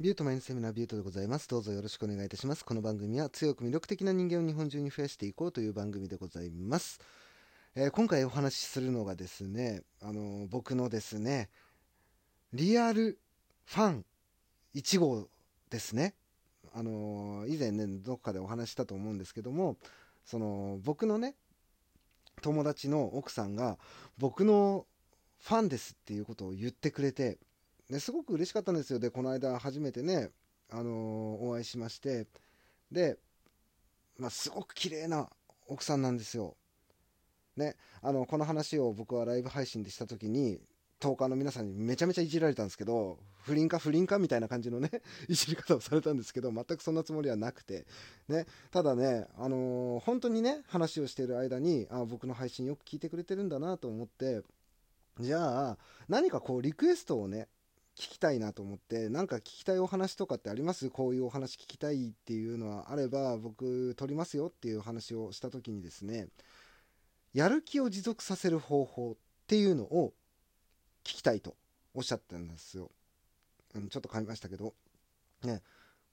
[0.00, 1.46] ビュートマインセミナービュートでございます。
[1.46, 2.64] どうぞよろしくお願いいたします。
[2.64, 7.00] この番組は強く魅力的な人間を日本中に増やしていこうという番組でございます。
[7.74, 11.50] えー今回お話しするのがですね、あのー僕のですね、
[12.54, 13.18] リアル
[13.66, 14.06] ファン
[14.74, 15.28] 1号
[15.68, 16.14] ですね。
[16.72, 19.76] あのー以前ね、どっかでお話ししたと思うんですけども、
[20.24, 21.34] その僕のね、
[22.40, 23.76] 友達の奥さんが
[24.16, 24.86] 僕の
[25.40, 27.36] ファンですっていうことを言ってくれて、
[27.90, 28.98] ですごく嬉しかったんですよ。
[28.98, 30.30] で、この間初めてね、
[30.70, 32.26] あのーお会いしまして、
[32.92, 33.18] で、
[34.16, 35.28] まあ、すごく綺麗な
[35.66, 36.56] 奥さんなんですよ。
[37.56, 40.60] ね、あの、この話を僕はライブ配信でした時に、
[41.00, 44.90] トーカーの皆さんにめちゃめちゃいじられたんですけど、不倫か不倫かみたいな感じのね、
[45.28, 47.86] いじり方をされたんですけど、全くそんなつもりはなくて、
[48.28, 54.42] ね、ただね、あのー本当にね、話をしている間に、あ僕の配信よく聞いてくれてるんだなと思って、
[55.18, 55.78] じゃあ、
[56.08, 57.48] 何かこう、リクエストをね、
[58.00, 60.88] 聞きたいなと思って、なんか聞きたいお話とかってあります？
[60.88, 66.28] こういうお話聞きたいっていうのはあれば、僕、撮りますよっていう話をした時にですね、
[67.34, 70.14] やる気を持続させる方法っていうのを
[71.04, 71.54] 聞きたいと
[71.92, 72.90] おっしゃったんですよ。
[73.74, 74.74] うん、ちょっと噛みましたけど。
[75.44, 75.62] ね。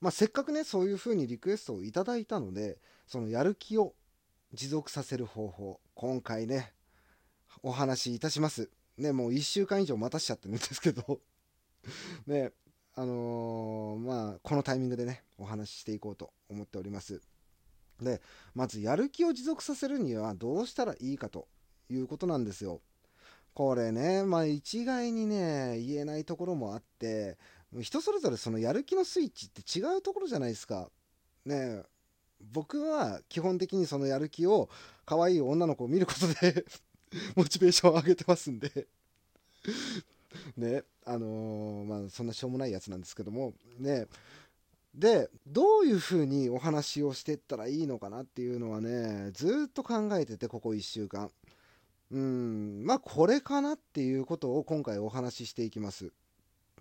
[0.00, 3.94] まあ、せっかくね、そういう風にリクエストをいただいたので、そのやる気を
[4.52, 6.74] 持続させる方法、今回ね、
[7.62, 8.70] お話しいたします。
[8.96, 11.20] ね、もう1週間以上待たしちゃってるんですけど、
[12.26, 12.52] ね、
[12.94, 17.20] あのーまあ、このタイミングでね、お話ししていこうと思っております。
[18.00, 18.22] で、
[18.54, 21.48] まずやる気を持続させるにはどうしたらいいかと
[21.88, 22.80] いうことなんですよ。
[23.54, 27.36] これね、まあ一概にね、言えないところもあって、
[27.80, 30.90] 人それぞれそのやる気のスイッチって違うところじゃないですか。
[31.44, 31.82] ね
[32.40, 34.68] 僕は基本的にそのやる気を
[35.04, 36.64] 可愛い女の子を見ることで
[37.34, 38.86] モチベーションを上げてますんで
[40.56, 44.06] ねあのーまあそんなしょうもないやつなんですけどもね。
[44.94, 51.30] でどういうふうにお話をしていったらいいのかなっていうのはねずっと考えててここ1週間。
[52.10, 56.12] うんまあこれかなっていうことを今回お話ししていきます。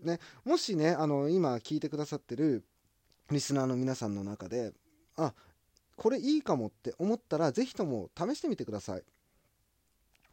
[0.02, 0.20] ね。
[0.46, 2.64] もしねあの今聞いてくださってる
[3.30, 4.74] リスナーの皆さんの中で
[5.18, 5.34] あ
[5.98, 9.04] これいいかもって思ったらぜひとも試してみてください。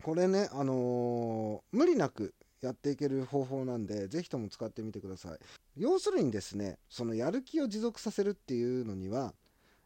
[0.02, 2.34] これねあのー無理なく
[2.66, 5.38] やっていける方法なんでぜひとも使ってみてください。
[5.76, 9.34] 要するにですねそのやる気を持続させるっていうのには、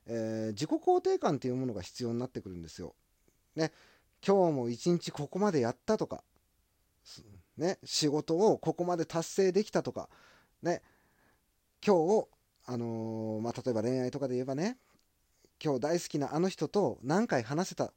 [0.06, 2.94] えー自己肯定感っていうものが必要になってくるんですよ。
[3.56, 3.72] ね。
[4.26, 6.22] 今日も一日ここまでやったとか
[7.56, 7.78] ね。
[7.84, 10.08] 仕事をここまで達成できたとか
[10.62, 10.82] ね。
[11.84, 12.26] 今日
[12.70, 14.76] あのーまあ、例えば恋愛とかで言えばね
[15.62, 17.92] 今日大好きなあの人と何回話せた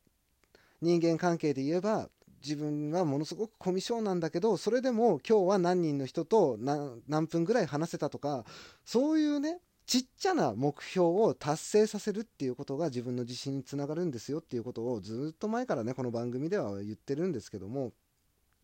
[0.81, 2.09] 人間関係で言えば
[2.43, 8.45] 自分はものすごくコミュ障なんだけどそれでも今日は何人の人と何何分ぐらい話せたとか
[8.83, 17.91] そういうねちっちゃな目標を達成させるっていうことが自分の自信につながるんですよっていうことをずっと前からねこの番組では言ってるんですけども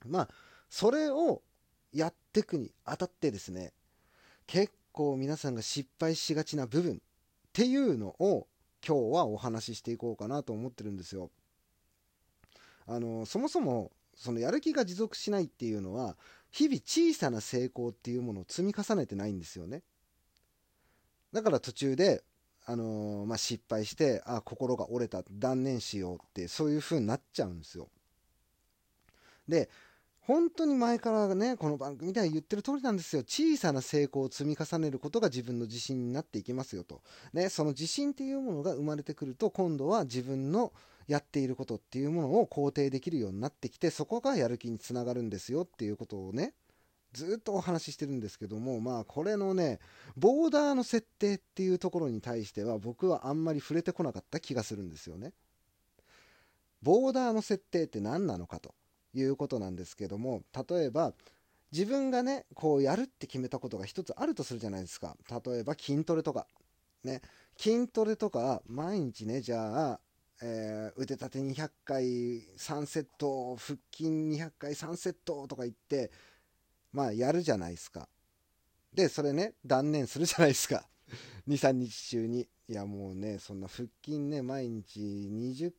[0.05, 0.29] まあ
[0.69, 1.41] それを
[1.93, 3.73] やっていくにあたってですね
[4.45, 6.97] 結構皆さんが失敗しがちな部分っ
[7.53, 8.47] ていうのを
[8.85, 11.31] 今日はお話ししていこうかなと思ってるんですよ。
[12.87, 16.15] あのそもそもそのやる気が持続しないっていうのは
[16.51, 19.83] 日々小さな成功っていうものを積み重ねてないんですよね。
[21.33, 22.23] だから途中で、
[22.65, 27.89] あのまあ、失敗してあ心が折れた断念しようってそういう風になっちゃうんですよ。
[29.47, 29.69] で
[30.19, 40.73] 本当に前からねこの番組では言ってる通りなんですよ小さな成功を積み重ねることが自分の自信になっていきますよと、ね、その自信っていうものが生まれてくると今度は自分の
[41.07, 46.53] やっていることっていうものを肯定できるようになってきてそこがやる気につながるんですよっていうことをね
[47.13, 49.79] ずっとお話ししてるんですけどもまあこれのね
[50.17, 55.33] ボーダーの設定っていうところに対しては僕はあんまり触れてこなかった気がするんですよね。
[56.83, 58.75] ボーダーの設定って何なのかと
[59.13, 61.13] いうことなんですけども例えば
[61.71, 65.15] 自分がねこうやるって決めたことが一つあるとするじゃないですか。
[65.29, 66.45] 例えば筋トレとか。
[67.03, 67.21] ね。
[67.57, 69.99] 筋トレとか毎日ねじゃあ、
[70.41, 72.03] えー腕立て200回
[72.57, 76.11] 3セット腹筋200回3セットとか言って
[76.91, 78.07] まあやるじゃないですか。
[78.93, 80.87] でそれね断念するじゃないですか。
[81.47, 82.47] 23日中に。
[82.69, 85.71] いやもうねそんな腹筋ね毎日20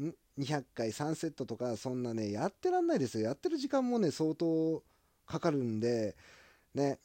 [0.00, 3.26] ん？200回3セットとかそんなねやってらんないですよ。
[3.26, 4.82] やってる時間もね相当
[5.26, 6.16] かかるんで
[6.74, 6.98] ね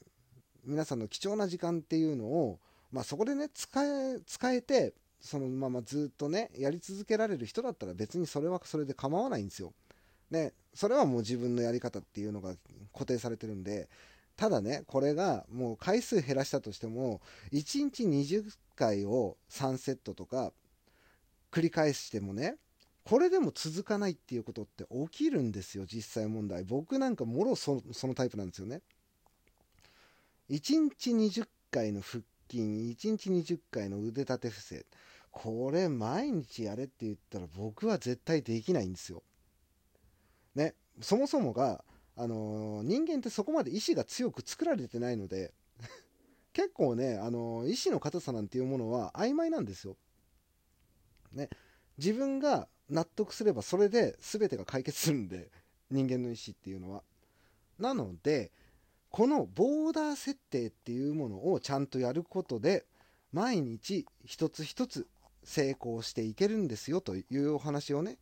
[0.64, 2.58] 皆さんの貴重な時間っていうのを
[2.90, 9.72] まあそこでね使え使えてそのままずっとねやり続けられる人だったら別にそれはそれで構わないんですよ。
[10.30, 12.54] ねそれはもう自分のやり方っていうのが
[12.92, 13.88] 固定されてるんで
[14.36, 17.20] ただねこれがもう回数減らしたとしても
[17.52, 20.52] 1日20回を3セットとか
[21.50, 22.56] 繰り返してもね
[23.04, 28.82] これでも続かないっていうことって起きるんですよ実際問題僕なんかもろそのタイプなんですよね
[30.50, 34.86] 1日20回の腹筋1日20回の腕立て伏せ
[35.30, 39.22] これ毎日やれって言ったら僕は絶対できないんですよ
[40.54, 41.84] ねそもそもが
[42.16, 45.52] あのー、人間ってそこまで意志が強く作られてないので
[46.54, 49.98] 結構ね、あのー、意志の硬さなんていうものは曖昧なんですよ。
[51.32, 51.50] ね、
[51.98, 55.50] 自分が納得すればそれで全てが解決するんで
[55.90, 57.04] 人間の意志っていうのは。
[57.78, 58.52] なので
[59.16, 62.84] このボーダー設定っていうものをちゃんとやることで
[63.32, 65.06] 毎日一つ一つ
[65.42, 68.18] 成功していけるんですよというお話をね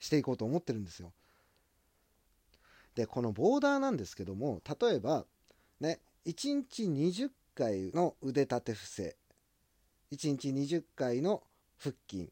[0.00, 1.14] していこうと思ってるんですよ。
[2.94, 5.24] でこのボーダーなんですけども例えば
[5.80, 9.16] ね1日20回の腕立て伏せ
[10.12, 11.42] 1日20回の
[11.78, 12.28] 腹筋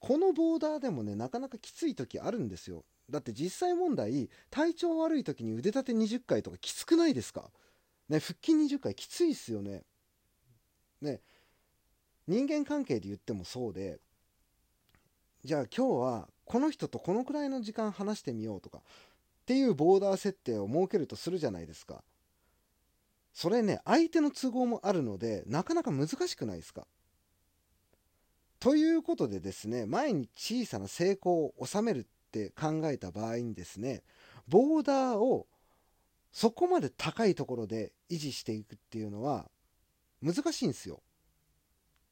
[0.00, 7.50] このボーダーでもねなかなかきつい時あるんですよだって実際問題体調悪い時に腕立て20回とかきつくないですか？
[8.08, 9.82] ね腹筋20回きついっすよね
[11.00, 11.20] ね
[12.26, 13.98] 人間関係で言ってもそうで
[15.44, 18.80] じゃあ今日はこの人とこのくらいの時間話してみようとかっ
[19.46, 22.02] ていうボーダー設定を設けるとするじゃないですか。
[23.32, 26.86] それね、相手の都合もあるので、なかなか難しくないですか？
[28.58, 32.06] ということでですね、前に小さな成功を収める
[32.38, 34.02] て考えた場合にですね、
[34.46, 35.46] ボーダーを
[36.32, 39.50] そこまで高いところで維持していくっていうのは
[40.22, 41.00] 難しいんですよ。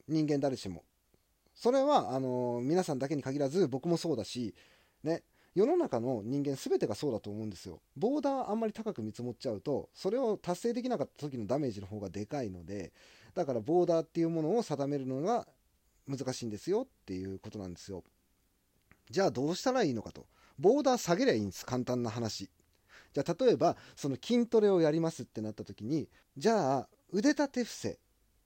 [0.08, 0.84] 人間誰しも。
[1.54, 4.54] それは、あのー、皆さんだけに限らず僕もそうだし、
[5.02, 5.22] ね、
[5.54, 7.80] 世の中の人間全てがそうだと思うんですよ。
[7.96, 12.92] ボーダーあんまり高く見積もっちゃうと、それを達成できなかった時のダメージの方がでかいので、
[13.34, 15.46] だからボーダーっていうものを定めるのが
[16.06, 18.04] 難しいんですよっていうことなんですよ。
[19.10, 20.26] じゃあどうしたらいいのかと。
[20.58, 21.64] ボーダー下げりゃいいんです。
[21.66, 22.50] 簡単な話。
[23.12, 27.98] じゃあ例えば、その筋トレをやりますってなった時に、じゃあ腕立て伏せ、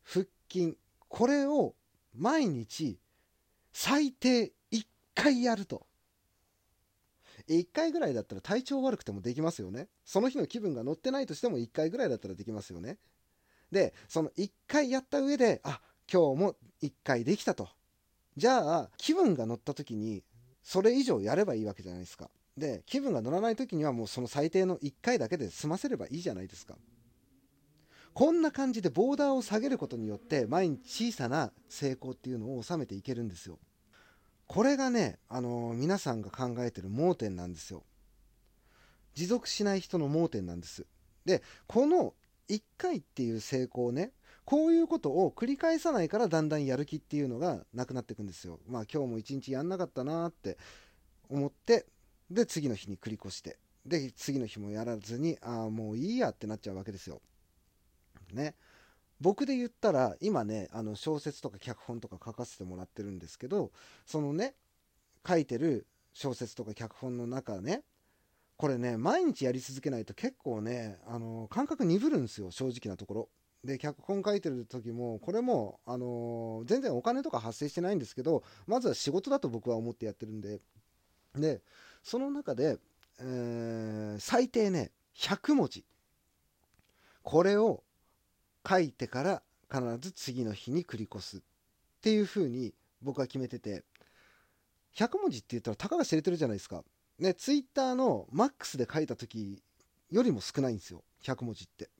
[0.05, 0.77] 腹筋、
[1.09, 1.75] これを
[2.15, 2.99] 毎日
[3.73, 5.87] 最低1回やると。
[7.49, 9.89] 1回ぐらいだったら体調悪くてもできますよね。
[10.05, 12.99] その日の気分が乗ってないとしても1回ぐらいだったらできますよね。
[13.73, 15.81] で、その1回やった上で、あ、
[16.13, 17.69] 今日も1回できたと。
[18.37, 20.23] じゃあ、気分が乗った時に、
[20.63, 22.31] それ以上やればいいわけじゃないですか。
[22.57, 26.77] で、気分が乗らない時にはもうその最低の1回だけで済ませればいいじゃないですか。
[28.13, 33.59] こんな感じでボーダーを下げることによって毎日小さな成功っていうのを収めていけるんですよ。
[34.47, 37.85] これがね、あのー、皆さんが考えてる盲点なんですよ。
[39.15, 40.87] 持続しない人の盲点なんです。
[41.25, 42.15] で、この
[42.49, 44.13] 1回っていう成功をね、
[44.51, 48.59] こういうことを繰り返さないからだんだんやる気っていうのがなくなっていくんですよ。
[48.67, 50.59] まあ今日も一日やんなかったなって
[51.29, 51.87] 思って、
[52.29, 57.21] で、次の日に繰り越して、で、次の日もやらずに、ああ、もういいやってなっちゃうわけですよ。
[58.33, 58.57] ね。
[59.21, 63.71] 僕で言ったら今ねあの小説とか脚本とか書かせてもらってるんですけど
[64.07, 64.55] そのね
[65.29, 67.83] 書いてる小説とか脚本の中ね
[68.57, 73.29] これね毎日やり続けないと結構ねあの感覚鈍るんですよ正直なところ。
[73.65, 80.61] で脚本書いてる時もこれも、あの全然お金とか発生してないんですけどまずは仕事だと僕は思ってやってるんで
[81.37, 81.61] で
[82.03, 82.79] その中で、
[83.21, 85.85] えー、最低ね100文字
[87.23, 87.83] これを
[88.69, 91.41] 書いてから必ず次の日に繰り越すっ
[92.01, 93.85] ていう風に僕は決めてて
[94.97, 96.83] 100文字って言ったらたかが知れてるじゃないですか。
[97.19, 99.63] ね、ツイッターのマックスで書いた時
[100.11, 101.91] よりも少ないんですよ100文字って。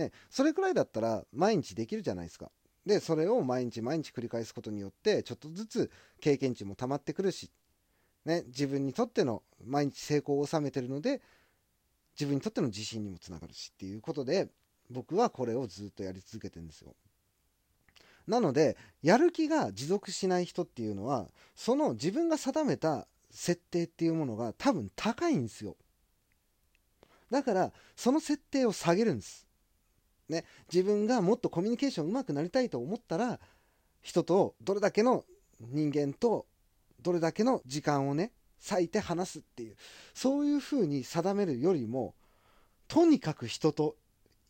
[0.00, 2.50] ね、それくらいだったら毎日できるじゃないですか。
[2.86, 7.50] でそれを毎日毎日繰り返すことによってちょっとずつ経験値も溜まってくるし、
[8.24, 11.20] ね、自分にとっての毎日成功を収めてるので
[12.18, 14.48] 自分にとっての自信にもつながるしっていうことで
[14.88, 16.94] 僕はこれをずっとやり続けてるんですよ。
[18.26, 25.76] なのでやる気が持続しない人っていうのはその自分が定めた設定っていうものが多分高いんですよ。
[27.30, 29.46] だからその設定を下げるんです。
[30.30, 33.40] ね、自分がもっとコミュニケーションうまくなりたいと思ったら
[34.00, 35.24] 人とどれだけの
[35.60, 36.46] 人間と
[37.02, 38.30] どれだけの時間をね
[38.70, 39.76] 割いて話すっていう
[40.14, 42.14] そういうふうに定めるよりも
[42.86, 43.96] とにかく人と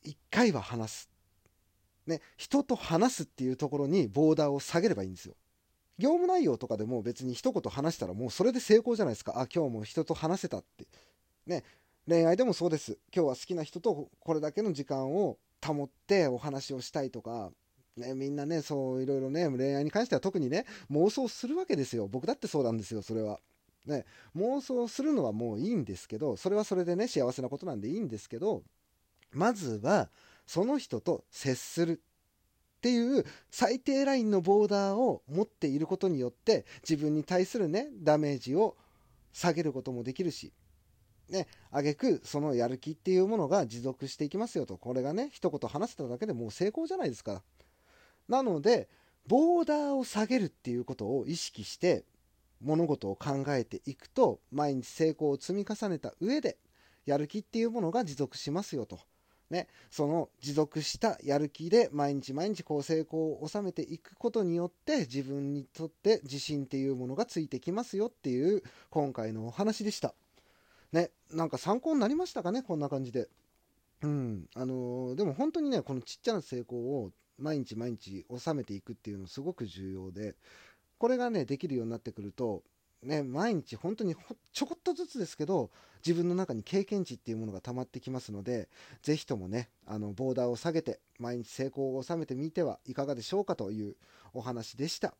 [0.02, 1.10] 一回は話す。
[2.06, 5.34] ね、人と話すっていうところにボーダーを下げればいいんですよ。
[5.98, 9.32] 業務内容とかでも別に一言話したらもうそれで成功じゃないですか。
[9.36, 10.86] あ、今日も人と話せたって。
[11.46, 11.64] ね。
[12.08, 17.50] 恋愛でもそうです今日は好きな人とこれだけの時間を保ってお話をしたいとか
[17.96, 22.08] ね、みんなね、そういろいろね、恋愛に関しては特にね、妄想するわけですよ。
[22.08, 23.38] 僕だってそうなんですよ、それは。
[23.86, 24.04] ね、
[24.36, 28.62] 妄想するのはもういいんですけど、それはそれでね、幸せなことなんでいいんですけど、
[29.32, 30.10] まずは、
[30.46, 32.02] その人と接する
[32.78, 38.76] っていう最低ラインのボーダーを持っていることによって自分に対するねダメージを
[39.32, 40.52] 下げることもできるし
[41.30, 44.76] ね挙句そのやる気っていうものが持続していきますよと。
[44.76, 47.42] これがね一言話せただけでもう成功じゃないですか
[48.28, 48.88] なので
[49.26, 52.04] ボーダーを下げるっていうことを意識して
[52.60, 56.58] 物事を考えていくと毎日成功を積み重ねた上で
[57.06, 58.98] やる気っていうものが持続しますよと。
[59.50, 70.14] ね、その持続したやる気で毎日毎日こう成功を収めていくことによって自分にとって自信っていうものがついてきますよっていう今回のお話でした。
[70.92, 73.28] ね、なんか参考になりましたかねこんな感じで。
[74.02, 80.36] うん、あのー、でも本当にね、このちっちゃな成功を毎日毎日収めていくっていうのすごく重要で、
[80.98, 82.62] これがね、できるようになってくると、
[83.02, 84.14] ね、毎日本当に
[84.52, 85.70] ちょこっとずつですけど
[86.04, 88.68] 自分の中に経験値っていうものが溜まってきますので
[89.02, 93.96] ぜひともねあのボーダーを下げて毎日成功を収めてみてはいかがでしょうかという
[94.34, 95.14] お話でした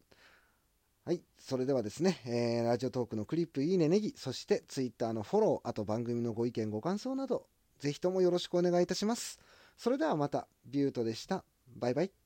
[1.11, 7.49] はいそれではですね、えー、ラジオトークのクリップいいねネギそしてツイッターのフォローあと番組のご意見ご感想など
[7.81, 9.41] ぜひともよろしくお願いいたします。
[9.77, 11.43] それではまたビュートでした。
[11.75, 12.20] バイバイ。